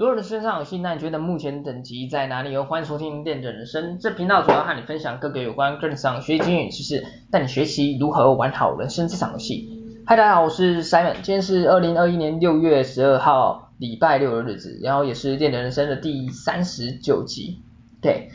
[0.00, 2.56] 如果你身上有幸，那你觉得目前等级在哪里？
[2.56, 9.68] 欢迎收听电竞人生，这频道主要和你分享各个有关个人成长学习经验知识，带你学习如何玩好人生这场游戏。
[10.06, 17.60] 嗨，大家好，我是 Simon，今天是二零二一年六月十二号礼拜六的日子，然后也是电竞人生的第三十九集。
[18.00, 18.30] 对，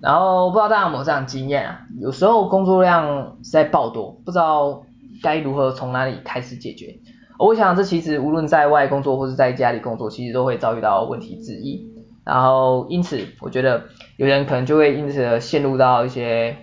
[0.00, 1.80] 然后不知道大家有没有这样经验啊？
[1.98, 4.84] 有时候工作量实在爆多，不知道
[5.20, 7.00] 该如何从哪里开始解决。
[7.38, 11.92] 我想这其实无论在外工作或是在家里工作，其实都会遭遇到问题之一。
[12.24, 13.84] 然后因此，我觉得
[14.16, 16.56] 有人可能就会因此陷入到一些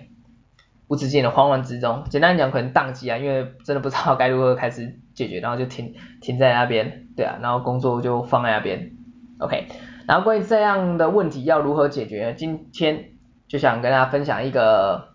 [0.88, 2.04] 无止境的慌乱之中。
[2.10, 8.92] 简单讲，可能宕机啊，因为真的不知道该如何开始解决，然后就停停在那边，对啊，然后工作就放在那边。
[9.38, 9.66] OK，
[10.06, 12.34] 然后关于这样的问题要如何解决？
[12.36, 13.12] 今天
[13.48, 15.14] 就想跟大家分享一个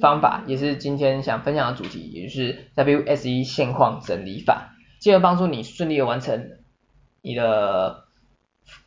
[0.00, 4.74] 方法，也是今天想分享的主题，也就是 WSE 现况整理法。
[4.98, 6.50] 进而帮助你顺利的完成
[7.22, 8.04] 你的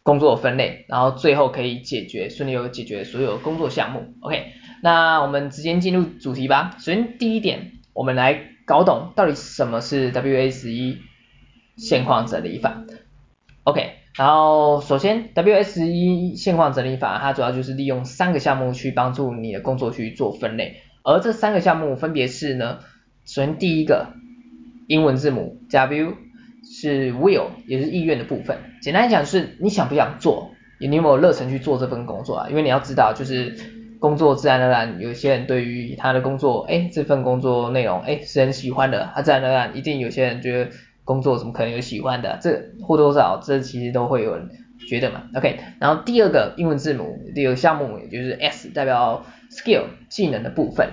[0.03, 4.13] 工作分类，然后最后可以解决顺利的解决所有工作项目。
[4.21, 6.75] OK，那我们直接进入主题吧。
[6.79, 10.99] 首先第一点，我们来搞懂到底什么是 ws 一
[11.77, 12.83] 现况整理法。
[13.63, 22.79] OK，然后首先，WS 一现况整理法它主要就是利用三个项目去帮助你的工作去做分类，而这三个项目分别是呢，
[23.25, 24.13] 首先第一个。
[24.91, 26.17] 英文字母 W
[26.65, 28.57] 是 will，也是意愿的部分。
[28.81, 32.49] 简单来讲，是你想不想做，你有没有热忱去做这份工作啊？
[32.49, 33.55] 因为你要知道，就是
[33.99, 40.71] 工作自然而然，有些人对于他的工作，哎，这份工作内容，哎，是很喜欢的，他自然而然一定有些人觉得
[41.05, 42.37] 工作怎么可能有喜欢的？
[42.41, 44.49] 这或多或少，这其实都会有人
[44.89, 45.23] 觉得嘛。
[45.35, 50.89] OK，然后第二个英文字母，第二个项目也就是 S，代表 skill 技能的部分，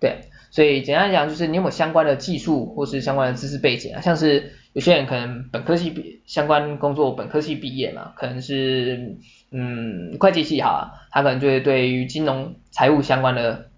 [0.00, 0.20] 对。
[0.56, 4.00] 所以简单来讲，就是你有没有相关的技术或是相关的知识背景啊？
[4.00, 9.18] 像是有些人可能本科系毕相关工作本科系毕业嘛，可能是
[9.50, 13.68] 嗯会计系哈，他可能就会对于金融财务相关的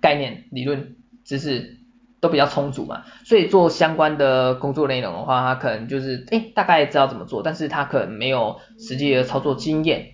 [0.00, 1.78] 概念、理论知识
[2.20, 3.02] 都比较充足嘛。
[3.24, 10.12] 所以做相关的工作内容的话，他可能就是诶大概知道怎么做，但是他可能没有实际的操作经验。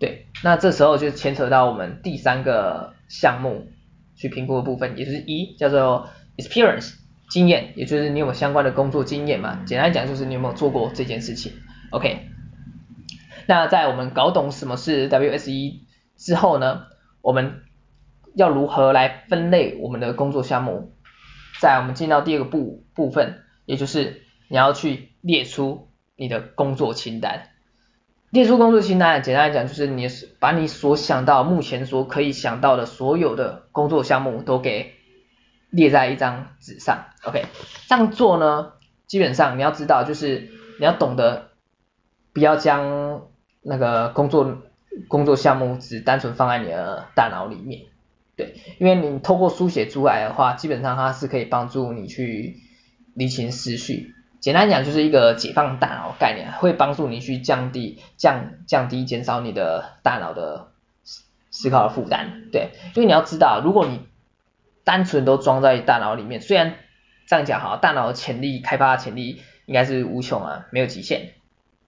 [0.00, 3.68] 对，那这时候就牵扯到我们第三个项目。
[4.18, 6.94] 去评估的部分，也就是一叫做 experience
[7.30, 9.62] 经验，也就是你有没有相关的工作经验嘛？
[9.64, 11.52] 简单来讲就是你有没有做过这件事情。
[11.90, 12.26] OK，
[13.46, 15.80] 那在我们搞懂什么是 WSE
[16.16, 16.86] 之后呢，
[17.22, 17.62] 我们
[18.34, 20.92] 要如何来分类我们的工作项目？
[21.60, 27.50] 在我们进到第二个部部分，也就是你要去列出你的工作清单。
[28.30, 30.06] 列出工作清单，简单来讲就是你
[30.38, 34.92] 把你所想到目前所可以想到的所有的工作项目都给
[35.70, 37.46] 列在一张纸上，OK？
[37.88, 38.72] 这样做呢，
[39.06, 41.48] 基本上你要知道就是你要懂得
[42.34, 43.22] 不要将
[43.62, 44.58] 那个工作
[45.08, 47.86] 工作项目只单纯放在你的大脑里面，
[48.36, 52.56] 对，因为你透过书写出来的话，基本上它是可以帮助你去
[53.14, 54.14] 理清思绪。
[54.40, 60.72] 简单讲就是一个解放大脑概念，会帮助你去降低降降低减少你的大脑的
[61.04, 64.06] 思思考的负担，对，因为你要知道，如果你
[64.84, 66.74] 单纯都装在大脑里面，虽然
[67.26, 71.34] 这样讲哈，大脑的潜力开发潜力应该是无穷啊，没有极限，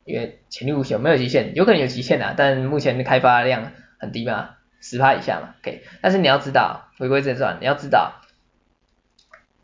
[0.05, 8.21] 因为潜力无穷，没有极限，有可能有极限的，但目前的开发量很低嘛，十趴以下嘛，OK，但是你要知道，回归正传，你要知道，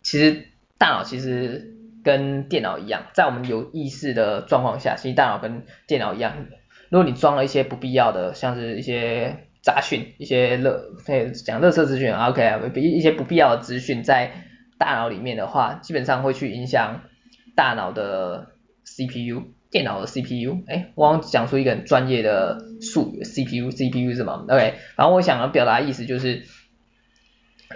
[0.03, 1.75] 其实大脑其实。
[2.06, 6.47] 跟电脑一样，在我们有意识的状况下，其实大脑跟电脑一样。
[6.89, 14.31] 如果你装了一些不必要的，像是一些杂讯、一些垃，讲乐色资讯，OK，一一些不必要的资讯在
[14.78, 17.00] 大脑里面的话，基本上会去影响
[17.56, 18.53] 大脑的
[18.84, 19.43] CPU，
[19.73, 20.62] 电脑的 CPU。
[20.69, 26.44] 哎，我刚讲出一个很专业的术语，CPU，CPU 是什么？OK，然后我想要表达的意思就是。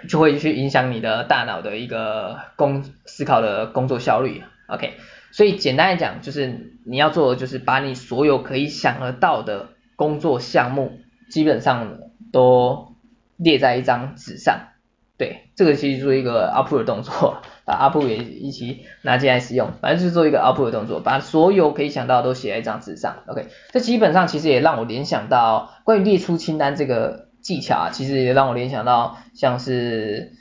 [0.07, 4.93] 就会去影响你的大脑的一个工思考的工作效率，OK，
[5.31, 10.99] 所以简单来讲，就是你要做的就是把你所有可以想得到的工作项目，
[11.29, 11.99] 基本上
[12.31, 12.95] 都
[13.37, 14.69] 列在一张纸上，
[15.17, 27.30] 对，这个其实做一个 output 的动作， 把 output 也一起拿进来使用，反正就是做一个 output 的动作，把所有可以想到的都写在一张纸上，OK，这基本上其实也让我联想到关于列出清单这个。
[27.41, 30.33] 技巧啊，其实也让我联想到，像是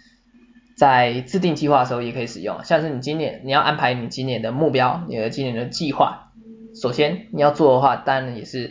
[0.77, 2.65] 在制定计划的时候也可以使用。
[2.65, 6.33] 像是你今年你要安排你今年的目标，你的今年的计划，
[6.75, 8.71] 首先你要做的话，当然也是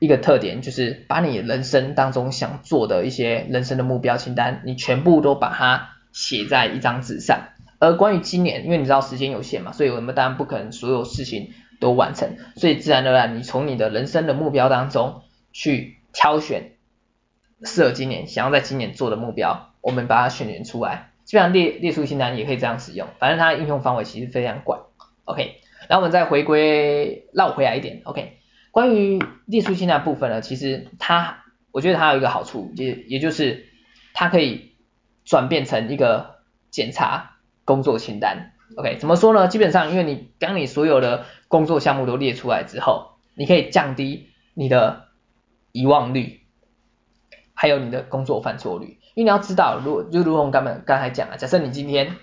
[0.00, 7.48] 一个特点，就是把你人生当中想做的一些人生的目标清单，你全部都把它写在一张纸上。
[7.80, 11.50] 而关于今年，因为你知道时间有限嘛，所以我们当然不可能所有事情
[11.80, 15.22] 都完成，所以自然而然你从你的人生的目标当中
[15.52, 16.72] 去挑选
[17.64, 24.86] 适合今年想要在今年做的目标，我们把它选选出来，基本上列列出清单也可以这样使用，反正它应用范围其实非常广。
[25.24, 28.38] OK，然后我们再回归绕回来一点，OK，
[28.70, 33.66] 关于列出清单部分呢，其实它我觉得它有一个好处，也也就是
[34.14, 34.72] 它可以
[35.24, 36.36] 转变成一个
[36.70, 39.48] 检查工作清单，OK，怎么说呢？
[39.48, 45.08] 基本上，因为你当你所有的工作项目都列出来之后，你可以降低你的
[45.72, 46.37] 遗忘率，
[47.60, 49.00] 还有你的工作犯错率。
[49.14, 52.14] 因为你要知道，如就如同我刚刚刚才讲了，假设你今天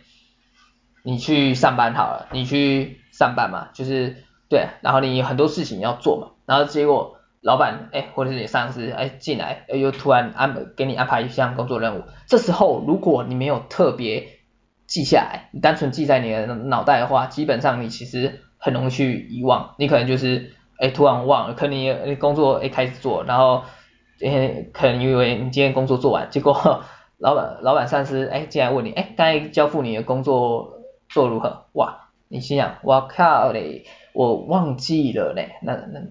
[1.03, 14.39] 你去上班好了，你去上班嘛，就是对，然后你很多事情要做嘛，然后结果老板哎，或者是你上司哎进来，又突然安给你安排一项工作任务，这时候如果你没有特别
[14.87, 19.75] 记下来，你单纯记在你的脑袋的话，基本上你其实很容易去遗忘。
[19.77, 23.63] 你可能就是哎突然忘了，可能你工作一开始做，然后
[24.23, 26.53] 哎可能以为你今天工作做完，结果
[27.17, 31.65] 老板老板上司哎进来问你哎刚才交付你的工作做如何？
[31.73, 36.01] 哇，你心想哇靠嘞，我忘记了嘞，那那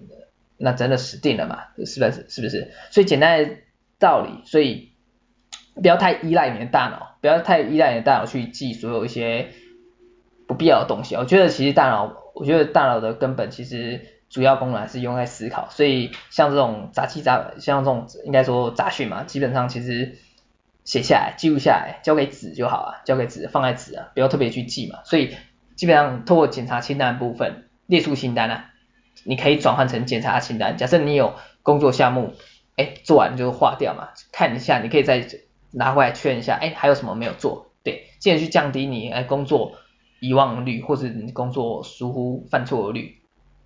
[0.57, 1.59] 那真的死定了嘛？
[1.85, 2.25] 是不是？
[2.29, 2.71] 是不是？
[2.91, 3.55] 所以简单的
[3.99, 4.91] 道理，所以。
[5.77, 9.49] 不要太依赖你的大脑，不要太依赖你的大脑去记所有一些
[10.47, 11.15] 不必要的东西。
[11.15, 13.99] 我觉得其实大脑，我觉得大脑的根本其实
[14.29, 15.69] 主要功能还是用来思考。
[15.69, 20.17] 所以像这种杂七杂，像这种应该说杂讯嘛，基本上其实
[20.83, 24.99] 写下来、记录下来，交给纸就好啊，交给纸，放在纸啊，不要特别去记嘛。
[25.03, 25.35] 所以
[25.75, 28.71] 基本上透过检查清单部分，列出清单啊，
[29.23, 30.77] 你可以转换成检查清单。
[30.77, 32.33] 假设你有工作项目，
[32.75, 35.27] 哎，做完就划掉嘛，看一下，你可以再。
[35.77, 37.73] 拿回来确认一下，哎，还有什么没有做？
[37.83, 39.73] 对，进而去降低你哎工作
[40.21, 43.17] 遗忘率，或者你工作疏忽犯错率，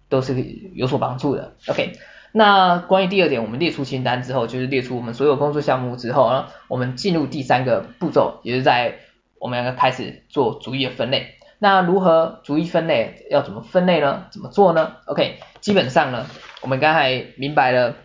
[0.09, 0.35] 都是
[0.73, 1.56] 有所帮助的。
[1.67, 1.94] OK，
[2.33, 8.95] 那关于第二点，我们列出清单之后，就是列出我们所有工作项目之后呢，我们进入第三个步骤，也是在
[9.39, 11.35] 我们要开始做逐一的分类。
[11.59, 13.27] 那如何逐一分类？
[13.29, 14.25] 要怎么分类呢？
[14.31, 16.25] 怎么做呢？OK，基本上呢，
[16.61, 17.95] 我们刚才明白了。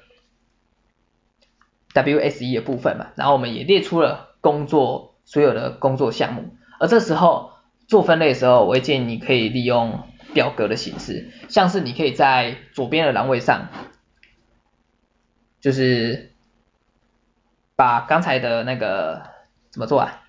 [1.95, 7.53] WSE 的部分嘛，然后我们也列出了工作所有的工作项目，而这时候
[7.87, 10.01] 做分类的时候，我会建议你可以利用
[10.33, 13.69] 表格的形式，像是你可以在左边的栏位上，
[15.61, 16.33] 就是
[17.77, 19.23] 把刚才的那个
[19.71, 20.21] 怎么做啊？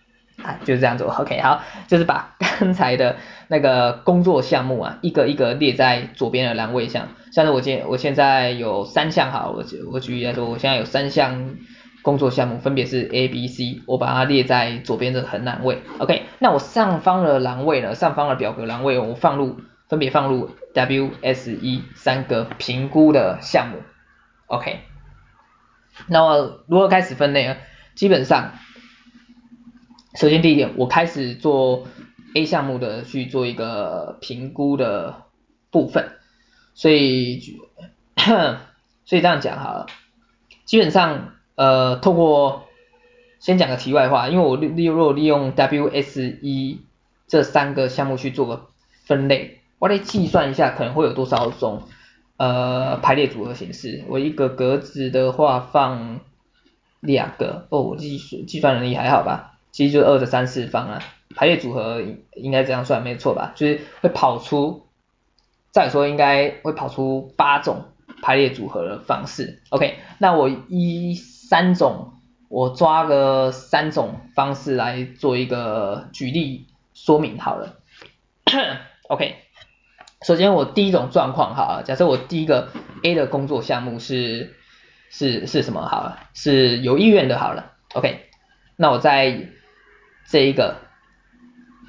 [0.43, 3.15] 啊，就是这样做，OK，好，就是把刚才的
[3.47, 7.07] 那个工作项目啊，一个一个列在左边的栏位上。
[7.31, 11.55] 像是我现我现在有三项，好，我我举例来说，我现在有三项
[12.01, 16.23] 工作项目，分别是 A、B、C，我把它列在左边的横栏位，OK。
[16.39, 23.81] 那我上方的栏位呢，上方的表格栏位，我放入分别放入 W、S、E 三个评估的项目
[24.47, 24.81] ，OK。
[26.07, 27.57] 那么如何开始分类呢？
[27.95, 28.53] 基本上。
[30.15, 31.87] 首先第一点，我开始做
[32.35, 35.23] A 项目的去做一个评估的
[35.71, 36.09] 部分，
[36.73, 37.41] 所以
[39.03, 39.87] 所以这样讲好了，
[40.63, 42.63] 基本上呃透过
[43.39, 46.79] 先讲个题外话，因为我利利如果利用 W S E
[47.27, 48.67] 这三个项目去做个
[49.03, 51.83] 分类，我得计算一下可能会有多少种
[52.37, 56.19] 呃排列组合形式，我一个格子的话放
[57.01, 59.59] 两个，哦我计算计算能力还好吧？
[59.71, 61.01] 其实就是二的三次方啊，
[61.35, 62.01] 排列组合
[62.33, 63.51] 应该这样算没错吧？
[63.55, 64.87] 就是会跑出，
[65.71, 67.83] 再说应该会跑出八种
[68.21, 69.61] 排列组合的方式。
[69.69, 72.13] OK，那我依三种，
[72.47, 77.75] 我抓个三种方式来做一个举例说明好了。
[79.09, 79.35] OK，
[80.25, 82.69] 首先我第一种状况好了，假设我第一个
[83.03, 84.55] A 的工作项目是
[85.11, 87.73] 是是什么好了，是有意愿的好了。
[87.93, 88.21] OK，
[88.75, 89.49] 那我在
[90.27, 90.77] 这一个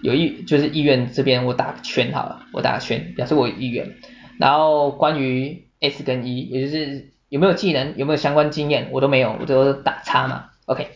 [0.03, 3.97] 有意就是意愿这边我打个圈好了，我打个圈表示我有意愿。
[4.39, 10.51] 然后关于 S 跟 E，也就是有没有技能，有没有相关经验，我都没有，我都打叉嘛。
[10.67, 10.91] OK，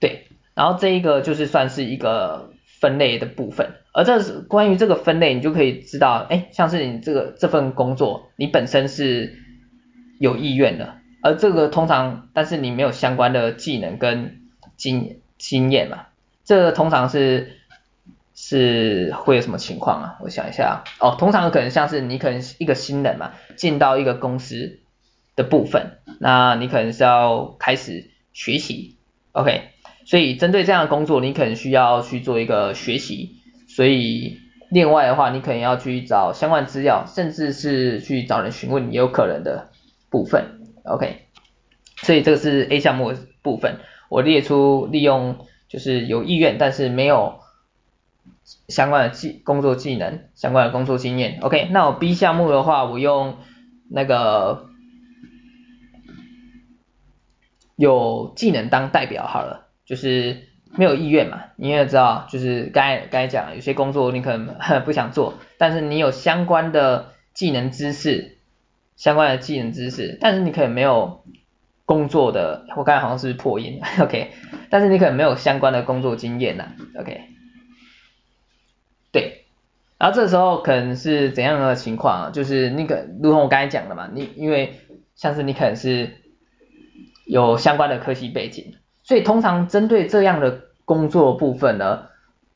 [0.00, 0.26] 对。
[0.52, 3.74] 然后这一个就是算是一个分类的部分。
[3.92, 9.36] 而这是关于这个分类，你就可以知道，哎，像是你这个这份工作，你本身是
[10.18, 14.40] 有意愿的，而这个通常，但是你没有相关的技能跟
[14.76, 16.06] 经经验嘛。
[16.44, 17.58] 这通常是
[18.34, 20.18] 是会有什么情况啊？
[20.22, 24.78] 我想一下哦，通常可能像是你可能一个新人嘛，进到一个公司
[25.34, 28.96] 的部分，那你可能是要开始学习
[29.32, 29.70] ，OK，
[30.08, 34.38] 所以针对这样的工作，你可能需要去做一个学习，所以
[34.70, 39.68] 另外的话，你可能要去找相关资料，甚至是去找人询问也有可能的
[40.08, 41.26] 部分，OK。
[41.96, 47.40] 所以这个是 A 项目的部分，我列出利用就是有意愿但是没有
[48.66, 51.68] 相关的技工作技能、相关的工作经验，OK。
[51.70, 53.36] 那我 B 项目的话，我用
[53.90, 54.70] 那个
[57.76, 60.46] 有技能当代表好了，就是。
[60.76, 64.54] 没有意愿嘛，你也知道，就是刚才刚才讲，有些工作你可能
[64.84, 68.36] 不想做，但是你有相关的技能知识，
[68.94, 71.24] 相关的技能知识，但是你可能没有
[71.86, 74.30] 工作的，我刚才好像是破音， OK，
[74.68, 76.68] 但是你可能没有相关的工作经验呐
[77.00, 77.22] ，OK，
[79.10, 79.46] 对，
[79.96, 82.30] 然后这时候可能是怎样的情况啊？
[82.30, 84.74] 就是那个，如同我刚才讲的嘛，你因为
[85.14, 86.10] 像是你可能是
[87.24, 88.74] 有相关的科系背景。
[89.08, 92.08] 所以通常针对这样的工作部分呢，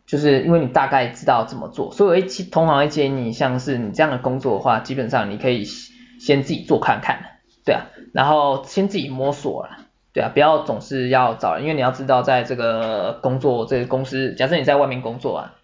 [0.06, 9.78] 就是因为你大概知道怎么做，所以我会通常会建议你，像是你这样的工作的话，基本上你可以先自己做看看，对啊，然后先自己摸索了，
[10.12, 15.54] 对啊，不要总是要找人，因为你要知道在这个工作这个公司，假设你在外面工作啊，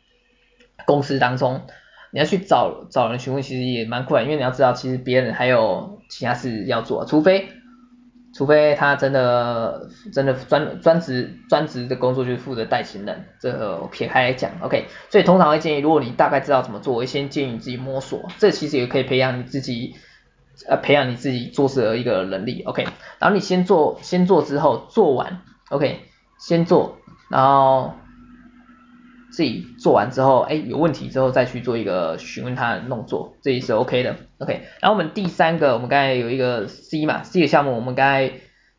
[0.87, 1.61] 公司当中
[2.13, 7.51] 你要去找找人询问，其实也蛮困难，因为你要知道其实别人还有其他事要做，除非。
[8.39, 19.97] 除非他真的真的专专职专职的工作就是负责带新人，这个撇开来讲，OK，所以通常会建议，如果你大概知道怎么做，我先建议你自己摸索，这其实也可以培养你自己，
[20.69, 22.85] 呃，培养你自己做事的一个能力，OK，
[23.19, 25.41] 然后你先做先做之后做完
[25.71, 26.03] ，OK，
[26.39, 26.97] 先做，
[27.29, 27.95] 然后。
[29.31, 34.63] 自己做完之后，哎，有问题之后再去做一个询问他的动作，这也是 OK 的，OK。
[34.81, 38.33] 然后我们第三个，我们刚才有一个 C 嘛，C 的项目我们刚才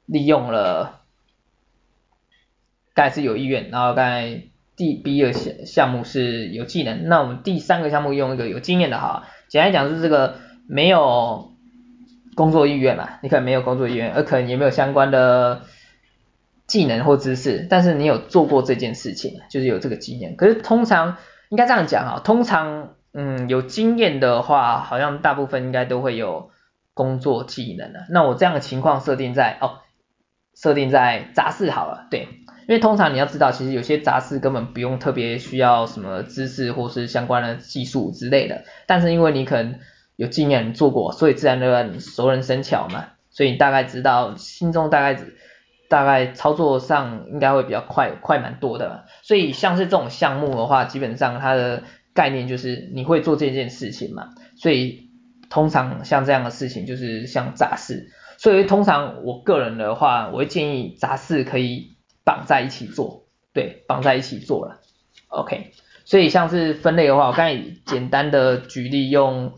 [0.06, 1.02] 利用了，
[2.94, 4.44] 刚才是有意愿，然后刚才
[4.76, 10.36] 第 B 的项项目是有技能，那我们第三个项目用一个有经验的哈，简单讲就是这个
[10.68, 11.52] 没有
[12.36, 15.62] 工作意愿嘛，你可能没有工作意愿，而可能也没有相关的。
[16.70, 20.36] 技能或知识，但是你有做过这件事情，就是有这个经验。
[20.38, 21.18] 可是通常
[21.50, 26.52] 应该这样讲啊，通常嗯有经验的话，好像大部分应该都会有
[26.94, 28.06] 工作技能的。
[28.12, 29.80] 那我这样的情况设定在哦，
[30.56, 32.28] 设定在杂事好了，对，
[32.68, 39.80] 因为通常你要知道，其实有些杂事根本不用特别需要什么知识或是相关的技术之类的，但是因为你可能
[40.16, 45.20] 有经验做过，所以自然而然你熟能生巧嘛，所以你大概知道，心中大概。
[45.90, 49.06] 大概操作上应该会比较快，快蛮多的。
[49.24, 54.30] 所以像是这种项目的话，基本上它的概念就是你会做这件事情嘛。
[54.56, 55.10] 所以
[55.50, 58.12] 通常像这样的事情就是像杂事。
[58.38, 64.80] 所以通常我个人的话，我会建议杂事可以绑在一起做，对，绑在一起做了。
[65.28, 65.72] OK。
[66.06, 69.54] 所以像是分类的话，我刚才简单的举例用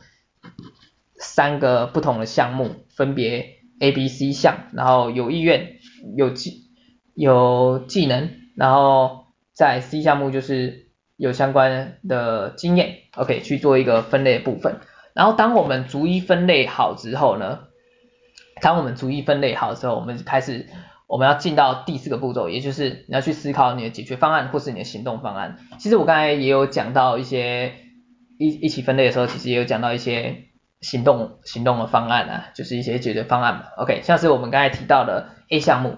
[1.17, 5.80] 三个不同的项目，分别 A、B、C 项，然后有意愿。
[6.15, 6.63] 有技
[7.13, 14.79] 有技能，然后在 C 项目就是有相关的经验，OK 去做一个分类的部分。
[15.13, 17.59] 然后当我们逐一分类好之后呢，
[18.61, 20.67] 当我们逐一分类好之后，我们开始
[21.07, 25.57] 我们要进到第四个步骤，也就是你要去思考你的解决方案或是你的行动方案。
[25.79, 27.73] 其实我刚才也有讲到一些
[28.39, 30.45] 一一起分类的时候，其实也有讲到一些
[30.81, 35.29] 行动行动的方案啊，就是一些解决方案嘛，OK 像是我们刚才提到的。
[35.53, 35.97] A 项目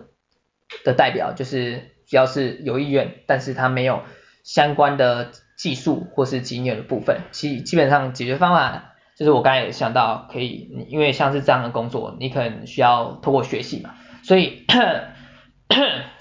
[0.84, 4.02] 的代表就是只要是有意愿，但是他没有
[4.44, 8.86] 相关的技术或是经验的部分，其基本上解决方案
[9.16, 14.66] 就是我刚才也想到可以，因为像是这样的工作，你可能需要透过学习嘛，所以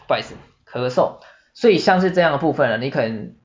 [0.06, 0.34] 不好意思
[0.70, 1.20] 咳嗽，
[1.54, 3.36] 所以像是这样的部分呢，你可能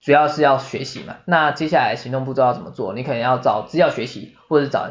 [0.00, 2.94] 主要是要学习嘛，那接下来行动步骤要怎么做？
[2.94, 4.90] 你可能要找资料学习，或者找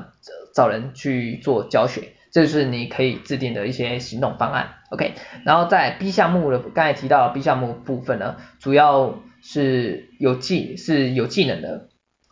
[0.53, 2.13] 找人去做教学。
[2.31, 5.15] 这是你可以制定的一些行动方案，OK。
[5.45, 11.89] 然后在 B 项目的刚才提到的 B 项目部分呢，主要是有技是有技能的，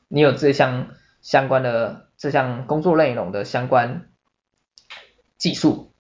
[0.08, 0.90] 你有这项
[1.22, 4.06] 相关的这项工作内容的相关
[5.40, 5.94] 技术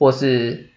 [0.00, 0.70] 或是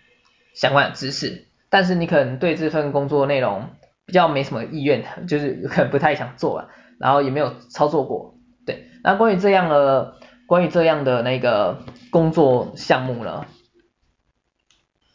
[0.53, 3.71] 相关的知识，但是你可能对这份工作内容
[4.11, 6.67] 比较没什么意愿， 就是可能不太想做了，
[6.99, 8.89] 然后也没有操作过，对。
[9.01, 10.17] 那关于这样的。
[10.47, 13.45] 关于这样的那个工作项目呢，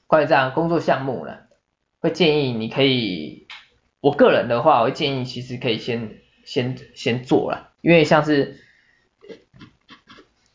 [0.06, 1.34] 关于这样工作项目呢，
[2.00, 3.46] 会建议你可以，
[4.00, 6.14] 我个人的话，我会建议其实可以先
[6.46, 8.56] 先先做了，因为像是，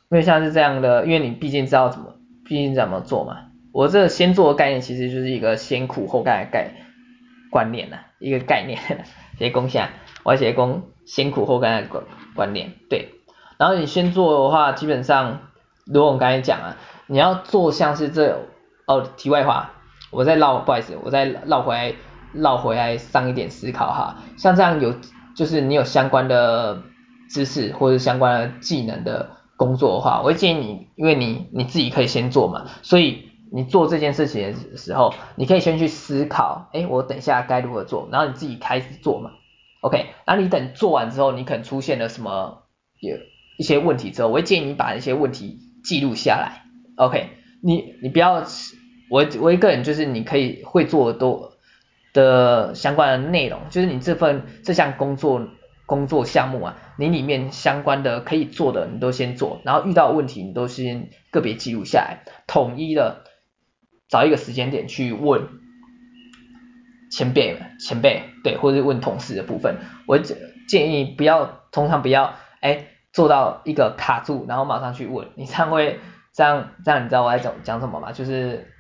[0.10, 3.52] 因为像是这样的，因为你毕竟知道怎么，毕竟怎么做嘛。
[3.72, 6.88] 我这先做的概念其实就是一个先苦后甘的概念
[7.52, 8.80] 观念呐，一个概念，
[9.38, 9.90] 写功下，
[10.24, 12.04] 我要写功先苦后甘的观
[12.34, 13.10] 观念，对。
[13.58, 15.42] 然后你先做的话，基本上，
[15.86, 18.48] 如果我刚才讲啊，你要做像是这
[18.88, 19.74] 哦，题外话，
[20.10, 21.94] 我再绕，不好意思，我再绕回来，
[22.34, 24.96] 绕回来上一点思考哈，像这样有，
[25.36, 26.82] 就是你有相关的
[27.30, 39.32] 知识或者相关的技能的工作的话，我会建议你，因为你你自己可以先做嘛，所以你做这件事情的时候，你可以先去思考，哎，我等一下该如何做，然后你自己开始做嘛
[39.82, 42.64] ，OK，然后你等做完之后，你可能出现了什么
[43.00, 43.18] 有。
[43.58, 46.64] 一些问题之后，我会建议你把一些问题记录下来
[46.96, 47.30] ，OK？
[47.62, 48.44] 你你不要，
[49.12, 51.52] 我我一个人就是你可以会做多
[52.12, 55.48] 的相关的内容，就是你这份这项工作
[55.86, 63.26] 工作项目啊，你里面相关的可以做的你都先做，然后遇到问题你都先个别记录下来，统一的
[64.12, 65.48] 找一个时间点去问
[67.10, 70.20] 前辈们前辈对，或者是问同事的部分，我
[70.68, 72.86] 建议不要，通常不要哎。
[73.14, 76.00] 做到一个卡住，然后马上去问，你这样会
[76.32, 78.14] 这样这样，你知道我在讲讲什么吗？
[78.14, 78.72] 就是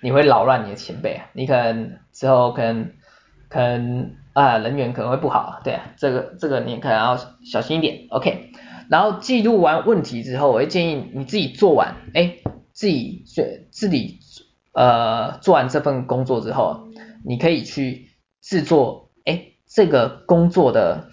[0.00, 2.92] 你会扰乱你的前辈，你可能之后可能
[3.48, 8.52] 可能啊人缘可能会不好，对，这个这个你可能要小心一点，OK。
[8.88, 12.36] 然后记录完问题之后，我会建议你自己做完，哎，
[12.76, 14.20] 自己做自己
[14.72, 16.88] 呃做完这份工作之后，
[17.24, 18.10] 你可以去
[18.42, 21.10] 制作哎这个工作的。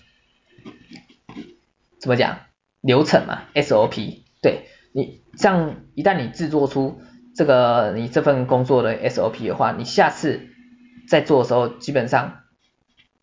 [2.01, 2.39] 怎么讲
[2.81, 6.99] 流程嘛，SOP，对你这样一旦你制作出
[7.33, 10.49] 这个你这份工作的 SOP 的话，你下次
[11.07, 12.41] 在做的时候基本上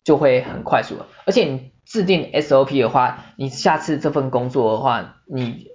[0.03, 1.05] 就会很快速了。
[1.27, 5.67] 而且你制定 SOP 的话，你下次这份工作的话，你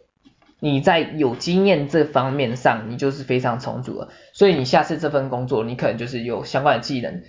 [0.60, 7.22] 你在有经验这方面上你就是非常充足了，所以你下次这份工作你可能就是有相关的技能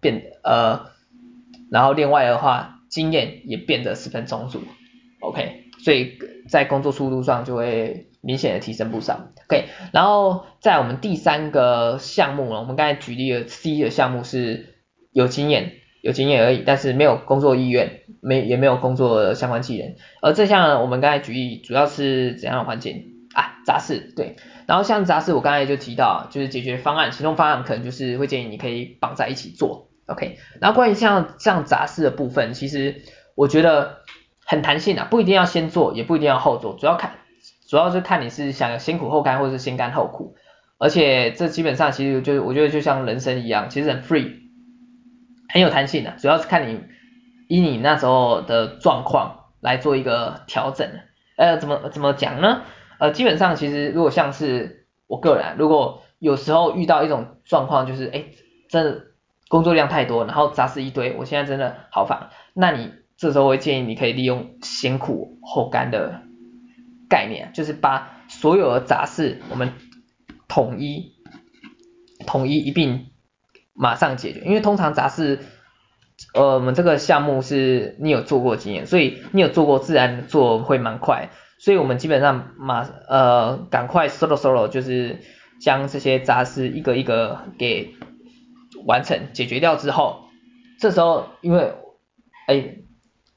[0.00, 0.86] 变呃，
[1.70, 4.62] 然后另外的话经验也变得十分充足。
[5.20, 6.18] OK，所以
[6.48, 9.32] 在工作速度上就会明显的提升不少。
[9.48, 14.76] OK，然后在我们第三个项目呢，我们刚才举例的 C 的项目是
[15.10, 19.94] 有经验，有经验而已，但是没有工作意愿，没也没有工作的相关技能。
[20.22, 23.60] 而这项，我们刚才举例主要是怎样的环境啊？
[23.64, 24.36] 杂事，对。
[24.66, 29.90] 然后像杂事，我刚才就提到，就是解决方案、行动方案，可能就是会建议你可以绑在一起做。
[30.06, 33.02] OK，然后关于像像杂事的部分，其实
[33.34, 33.98] 我觉得。
[34.50, 37.18] 很弹性啊，不一定要先做，也不一定要后做，主要看，
[37.68, 40.36] 主要是看你是想先苦后甘，或者是先甘后苦。
[40.78, 44.36] 而且这基本上其实就我觉得就像人生一样，其实很 free，
[45.50, 46.80] 很有弹性的，主要是看你
[47.48, 50.88] 以你那时候的状况来做一个调整。
[51.36, 52.62] 呃，怎么怎么讲呢？
[53.00, 58.26] 呃，基本上其实如果像是我个人，如果有时候遇到一种状况，就是哎，
[58.68, 59.02] 真的
[59.48, 62.92] 工作量太多，然后杂事一堆，我现在真的好烦，那你。
[63.20, 66.22] 这时候我会建议你可以利用先苦后甘的
[67.10, 69.72] 概念，就是把所有的杂事我们
[70.46, 71.16] 统一
[72.28, 73.08] 统一一并
[73.74, 75.40] 马上解决，因为通常杂事，
[76.34, 85.18] 呃，我们这个项目是你有做过经验，所以你有做过自然做会蛮快，所以我们基本上马呃赶快 solo solo 就是
[85.60, 87.94] 将这些杂事一个一个给
[88.86, 90.24] 完成解决掉之后，
[90.78, 91.74] 这时候因为
[92.46, 92.76] 哎。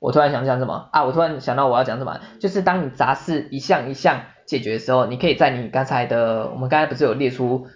[0.04, 1.04] 我突然想讲什么啊？
[1.04, 7.68] 我突然想到我要讲什么，就是当你杂事一项一项解决的时候，你可以在你刚才的，我们刚才不是有列出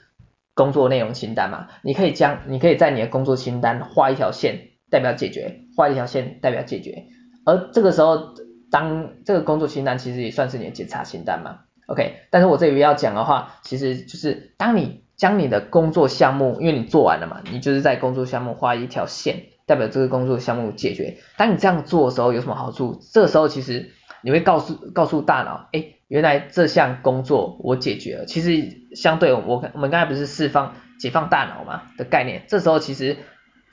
[0.55, 1.67] 工作内容清单嘛？
[1.83, 7.05] 你可以将，你可以在你的工作清单画一条线，代表解决，画一条线代表解决。
[7.45, 8.33] 而这个时候，
[8.71, 19.47] 当这个工作清单其实也算是你的检查清单嘛？OK，但是我这里要讲的话，其实就是当你将你的工作项目，因为你做完了嘛，你就是在工作项目画一条线。
[19.67, 21.17] 代表这个工作项目解决。
[21.37, 23.01] 当你这样做的时候有什么好处？
[23.11, 23.89] 这个时候其实
[24.21, 28.25] 你会告诉告诉大脑，哎，原来这项工作我解决了。
[28.25, 33.17] 其实相对我我们刚才不是释放解放大脑嘛的概念，这时候其实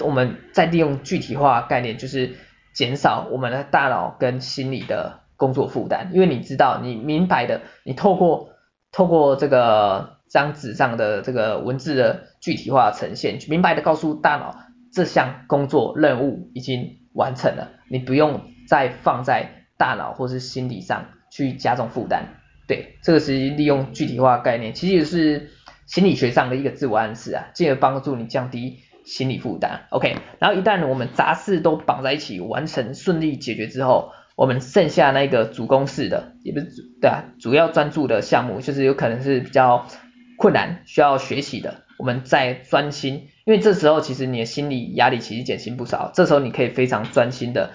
[0.01, 2.37] 我们在利用具体化概念，就是
[2.75, 6.11] 减少我们的大脑跟心理的工作负担。
[6.13, 8.51] 因为你知道，你明白的，你透过
[8.91, 14.57] 透过这个张纸上的这个文字的具体化呈现，明白的告诉大脑。
[14.95, 22.35] 这项工作任务已经完成了，你不用再放在大脑或是心理上去加重负担。
[22.69, 25.49] 对，这个是利用具体化概念，其实是
[25.87, 29.87] 心理学上的一个自我暗示啊，进而帮助你降低心理负担。
[29.91, 36.67] OK，然后一旦我们杂事都绑在一起完成顺利解决之后，我们剩下那个主攻式的，也不是，
[37.01, 39.87] 对啊，主要专注的项目，就是有可能是比较
[40.39, 41.83] 困难需要学习的。
[41.99, 47.71] 我们再专心，因为这时候其实你的心理压力其实减轻不少，这时候你可以非常专心的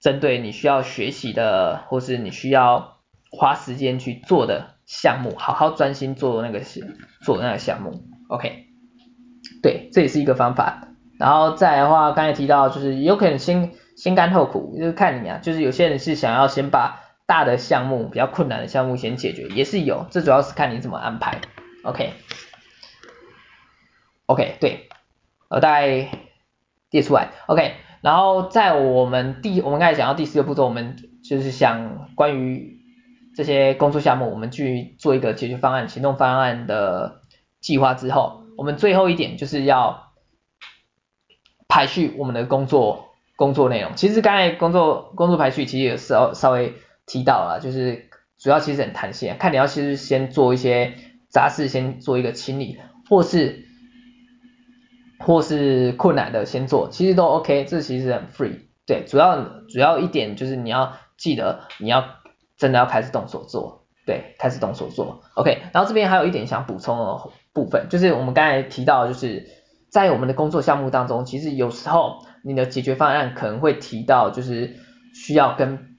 [0.00, 2.98] 针对你需要学习的，或是你需要
[3.30, 6.62] 花时间去做的项目，好好专心做那个
[7.22, 8.64] 做那个项目，OK，
[9.62, 10.88] 对，这也是一个方法。
[11.18, 21.40] 然后再的话，刚才提到就是有可能先先甘后苦，就是看你啊，就是有些人是想要先把大的项目、比较困难的项目先解决，也是有，这主要是看你怎么安排。
[21.82, 22.12] OK，OK，、
[24.26, 24.44] OK?
[24.44, 24.88] OK, 对，
[25.48, 26.08] 我大概
[26.90, 27.30] 列出来。
[27.46, 32.78] OK，然后在我们第我们刚才讲到第四个步骤，我们就是想关于
[33.34, 37.22] 这些工作项目，我们去做一个解决方案、行动方案的
[37.60, 40.04] 计划之后，我们最后一点就是要。
[41.70, 46.72] 排序我们的工作工作内容，其实刚才工作工作排序其实也稍稍微
[47.04, 50.94] 提到了，就是主要其实很弹性，看你要其实先做一些
[51.28, 53.66] 杂事，先做一个清理，或是
[55.18, 62.02] 或是困难的先做，其实都 OK，这其实很 free，对，主要主要一点就是你要记得你要
[62.56, 67.04] 真的要开始动手做，对，开始动手做，OK，然后这边还有一点想补充的
[67.58, 69.46] 部分，就是我们刚才提到就是。
[69.90, 74.76] 在我们的工作项目当中，其实有时候你的解决方案可能会提到，就是
[75.14, 75.96] 需要跟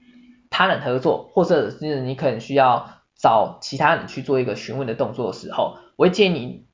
[0.48, 2.88] 他人合作，或者是你可能需要
[3.20, 6.66] 找其他人去做一个询问的动作的时候，我会建议你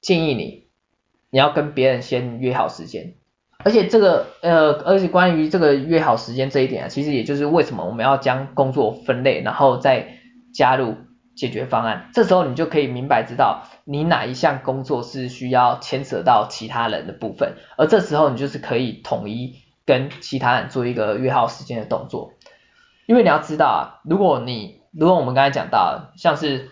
[0.00, 0.70] 建议你
[1.28, 3.16] 你要跟别人先约好时间，
[3.58, 10.08] 而且这个呃，而且关于这个约好时间这一点啊，其实也就是为什么我们要将工作分类，然后再
[10.54, 10.96] 加入。
[11.38, 19.54] 解决方案，这时候你就可以明白知道你哪一项工作是需要牵扯到其他人的部分，而这时候你就是可以统一
[19.86, 22.32] 跟其他人做一个约好时间的动作。
[23.06, 26.70] 因为你要知道啊，如果你如果我们刚才讲到，像是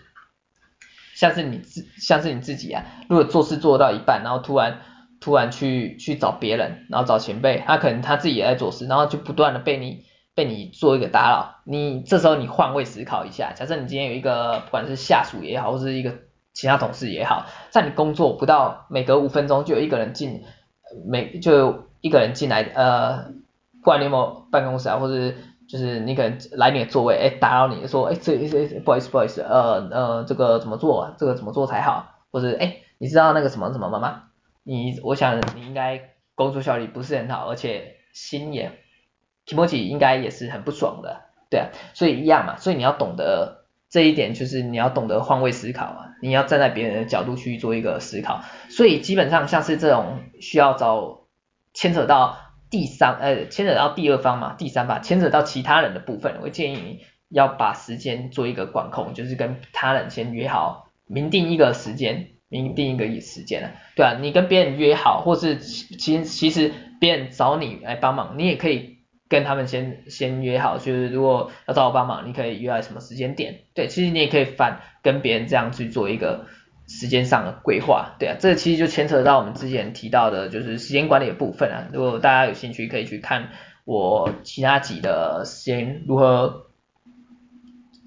[1.15, 4.81] 像是你自像是你自己啊，如果做事做到一半，然后突然
[5.21, 10.03] 突然去去找别人，然后找前辈，他可能他自己也在做事，然后就不断的被你。
[10.37, 16.13] 被你做一个打扰，你这时候你换位思考一下，假设你今天有一个不管是下属也好，或是一个
[16.53, 20.43] 其他同事也好，在你工作不到每隔五分钟就有一个人进，
[21.09, 23.31] 每就一个人进来，呃，
[23.79, 25.33] 不管你有没有办公室啊，或者
[25.67, 34.25] 就是你可能来你的座位，哎，打扰你说，哎，这这不好意思不好意思，呃呃，这个怎么做，这个怎么做才好，或者哎，你知道那个什么什么吗？
[34.63, 38.71] 你我想你应该工作效率不是很好，而且心也。
[39.47, 51.21] 提莫吉应该也是很不爽的，对啊，所以一样嘛，所以你要懂得这一点，就是你要懂得换位思考啊，你要站在别人的角度去做一个思考，所以基本上像是这种需要找
[51.73, 52.37] 牵扯到
[52.69, 68.96] 第三呃牵扯到第二方嘛，第三方，牵扯到其他人的部分，我建议你要把时间做一个管控，就是跟他人先约好，明定一个时间，明定一个时间了，对啊，你跟别人约好，或是其其实别人找你来帮忙，你也可以。
[69.29, 73.59] 跟他们先先约好，就是如果要找我帮忙，你可以约在什么时间点？
[73.73, 76.45] 对，其实你也可以反跟别人这样去做一个
[76.87, 81.89] 时间上的规划，对啊，这其实就牵扯到我们之前提到的，就是时间管理的部分啊。
[81.91, 83.49] 如果大家有兴趣，可以去看
[83.83, 86.67] 我其他集的时间如何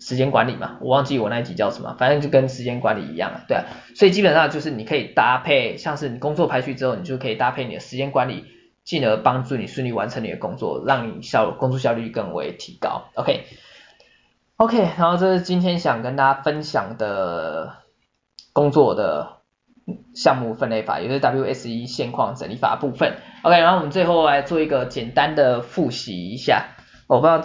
[0.01, 8.47] 时间管理嘛，我忘记我那一集叫什么，反正就跟时间管理一样啊，对啊，所以基本上就是你可以搭配，像是你工作排序之后，你就可以搭配你的时间管理。
[8.85, 13.05] 进而帮助你顺利完成你的工作，让你效工作效率更为提高。
[13.15, 17.75] OK，OK，、然后这是今天想跟大家分享的
[18.53, 19.41] 工作的
[20.15, 23.17] 项目分类法，也是 WSE 现况整理法部分。
[23.43, 26.77] OK，然后我们最后来做一个简单的复习一下。
[27.07, 27.43] 我不知道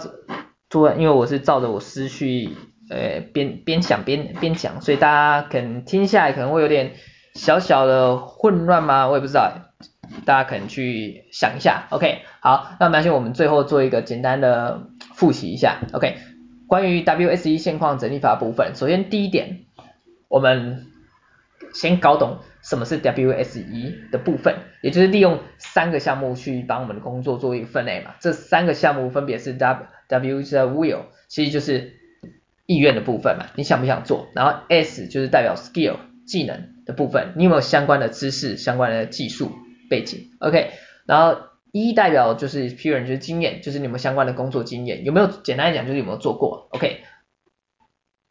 [0.68, 2.56] 突然，因为我是照着我思绪，
[2.90, 6.94] 呃，边边想边边讲，所以大家可能听下来可能会有点
[7.34, 9.08] 小小的混乱吗？
[9.08, 9.65] 我也不知道。
[10.24, 16.16] 大家可能去想一下，OK，好，那么先我们最后做一个简单的复习一下，OK，
[16.66, 19.60] 关于 WSE 现况整理法部分，首先第一点，
[20.28, 20.86] 我们
[21.72, 31.94] 先搞懂什么是 WSE 的部分，也就是利用三个项目去帮我们的工作做一个分类嘛，这三个项目分别是 W W 是 Will，其实就是
[32.66, 34.28] 意愿的部分嘛，你想不想做？
[34.34, 39.52] 然后 S 就是代表 Skill 技能的部分，你有没有相关的知识、相关的技术？
[39.88, 40.70] 背景，OK，
[41.06, 41.40] 然后
[41.72, 45.26] 一代表就是 parent 就是经验，就是你们相关的工作经验有没有？
[45.26, 47.02] 简单来讲就是有没有做过，OK，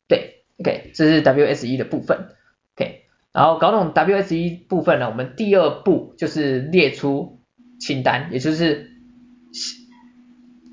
[0.08, 2.30] 对，OK，这是 WSE 的部分
[2.76, 7.42] ，OK，然后搞懂 WSE 部分呢，我们第二步就是列出
[7.80, 8.92] 清单，也就是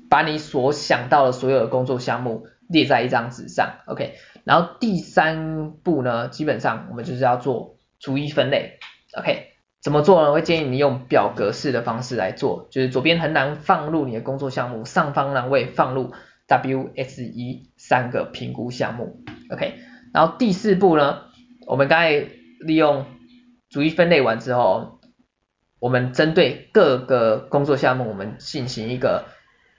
[0.09, 7.77] 把你所想到的所有的工作项目列在一张纸上，OK，然后第三步呢，基本上我们就是要做。
[7.99, 8.79] 逐一分类。
[9.17, 9.52] OK，
[9.83, 10.29] 怎么做呢？
[10.29, 16.13] 我会建议你用表格式的方式来做，就是左边横栏放入你的工作项目，上方栏位放入
[16.47, 19.21] WSE 三个评估项目。
[19.49, 19.75] OK，
[20.13, 21.23] 然后第四步呢，
[21.67, 22.11] 我们刚才
[22.61, 23.05] 利用
[23.69, 25.01] 逐一分类完之后，
[25.79, 29.25] 我们针对各个工作项目，我们进行一个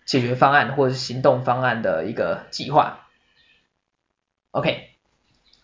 [0.04, 3.06] 解决方案或者是行动方案的一个计划。
[4.50, 4.90] OK，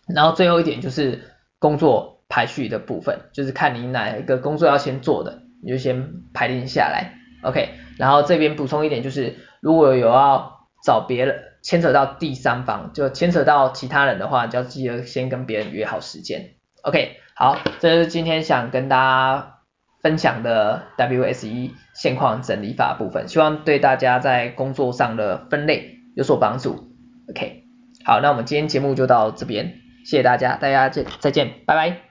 [0.07, 2.10] 然后最后一点就是工作。
[2.31, 7.71] 排序的部分就是看你哪一个工作要先做的，你就先排定下来，OK。
[7.99, 16.51] 然后这边补充一点，就是如果有要找别人牵扯到第三方，就牵扯到其他人的话，就要记得先跟别人约好时间
[16.83, 17.17] ，OK。
[17.35, 19.57] 好，这是今天想跟大家
[20.01, 26.93] 分享的 WSE 现况整理法部分，希望对大家在工作上的分类有所帮助
[27.29, 27.63] ，OK。
[28.05, 29.73] 好，那我们今天节目就到这边，
[30.05, 32.10] 谢谢大家，大家见，再见，拜拜。